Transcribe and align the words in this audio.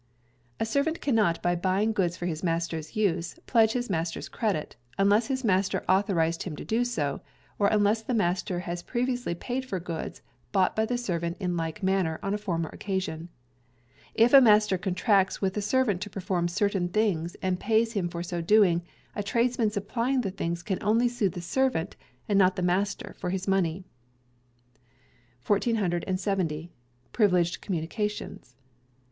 A 0.59 0.65
servant 0.65 0.99
cannot 0.99 1.43
by 1.43 1.53
buying 1.55 1.91
goods 1.93 2.17
for 2.17 2.25
his 2.25 2.41
employer's 2.41 2.95
use 2.95 3.35
pledge 3.45 3.73
his 3.73 3.87
master's 3.87 4.29
credit, 4.29 4.75
unless 4.97 5.27
his 5.27 5.43
master 5.43 5.85
authorized 5.87 6.41
him 6.41 6.55
to 6.55 6.65
do 6.65 6.83
so, 6.83 7.21
or 7.59 7.67
unless 7.67 8.01
the 8.01 8.15
master 8.15 8.61
has 8.61 8.81
previously 8.81 9.35
paid 9.35 9.63
for 9.63 9.79
goods 9.79 10.23
bought 10.51 10.75
by 10.75 10.87
the 10.87 10.97
servant 10.97 11.37
in 11.39 11.55
like 11.55 11.83
manner 11.83 12.19
on 12.23 12.33
a 12.33 12.39
former 12.39 12.69
occasion. 12.69 13.29
If 14.15 14.33
a 14.33 14.41
master 14.41 14.75
contracts 14.75 15.39
with 15.39 15.55
a 15.55 15.61
servant 15.61 16.01
to 16.01 16.09
provide 16.09 16.49
certain 16.49 16.89
things 16.89 17.35
and 17.39 17.59
pays 17.59 17.91
him 17.93 18.09
for 18.09 18.23
so 18.23 18.41
doing, 18.41 18.81
a 19.15 19.21
tradesman 19.21 19.69
supplying 19.69 20.21
the 20.21 20.31
things 20.31 20.63
can 20.63 20.81
only 20.81 21.09
sue 21.09 21.29
the 21.29 21.41
servant 21.41 21.95
and 22.27 22.39
not 22.39 22.55
the 22.55 22.63
master 22.63 23.13
for 23.19 23.29
his 23.29 23.47
money. 23.47 23.83
1470. 25.45 26.71
Privileged 27.13 27.61
Communications. 27.61 28.55